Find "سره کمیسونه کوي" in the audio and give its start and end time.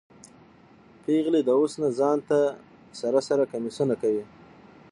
3.27-4.23